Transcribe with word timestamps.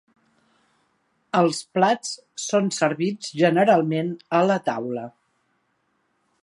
Els 1.41 1.59
plats 1.77 2.15
són 2.45 2.73
servits 2.79 3.31
generalment 3.43 4.13
a 4.39 4.43
la 4.53 4.61
taula. 4.71 5.07